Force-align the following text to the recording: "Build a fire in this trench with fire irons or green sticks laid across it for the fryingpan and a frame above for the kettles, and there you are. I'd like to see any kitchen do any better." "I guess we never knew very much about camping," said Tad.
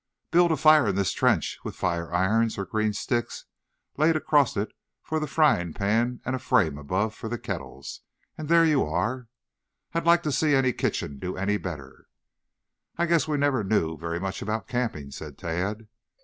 "Build 0.31 0.51
a 0.51 0.57
fire 0.57 0.87
in 0.87 0.95
this 0.95 1.11
trench 1.11 1.59
with 1.63 1.75
fire 1.75 2.11
irons 2.11 2.57
or 2.57 2.65
green 2.65 2.91
sticks 2.91 3.45
laid 3.97 4.15
across 4.15 4.57
it 4.57 4.71
for 5.03 5.19
the 5.19 5.27
fryingpan 5.27 6.21
and 6.25 6.35
a 6.35 6.39
frame 6.39 6.75
above 6.79 7.13
for 7.13 7.29
the 7.29 7.37
kettles, 7.37 8.01
and 8.35 8.49
there 8.49 8.65
you 8.65 8.83
are. 8.83 9.27
I'd 9.93 10.07
like 10.07 10.23
to 10.23 10.31
see 10.31 10.55
any 10.55 10.73
kitchen 10.73 11.19
do 11.19 11.37
any 11.37 11.57
better." 11.57 12.07
"I 12.97 13.05
guess 13.05 13.27
we 13.27 13.37
never 13.37 13.63
knew 13.63 13.95
very 13.95 14.19
much 14.19 14.41
about 14.41 14.67
camping," 14.67 15.11
said 15.11 15.37
Tad. 15.37 15.87